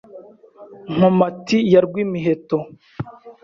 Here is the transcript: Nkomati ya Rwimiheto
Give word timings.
Nkomati 0.93 1.57
ya 1.73 1.79
Rwimiheto 1.85 2.57